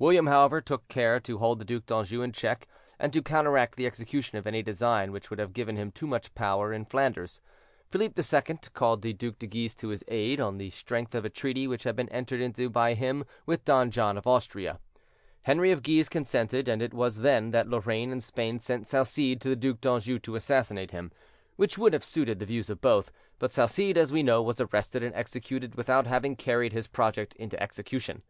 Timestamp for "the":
1.60-1.64, 3.76-3.86, 9.02-9.12, 10.58-10.70, 19.48-19.54, 22.40-22.46